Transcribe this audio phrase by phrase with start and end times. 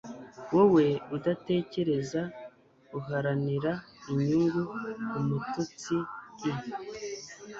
[0.53, 2.21] wowe udatekereza,
[2.99, 3.71] uharanira
[4.11, 4.61] inyungu,
[5.19, 5.95] umututsi.
[6.49, 6.53] i